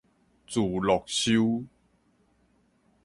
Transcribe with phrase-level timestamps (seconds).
[0.47, 1.67] 自樂岫